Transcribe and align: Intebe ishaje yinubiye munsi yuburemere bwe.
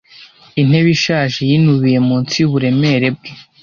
Intebe 0.61 0.89
ishaje 0.97 1.39
yinubiye 1.49 1.99
munsi 2.07 2.33
yuburemere 2.41 3.07
bwe. 3.15 3.29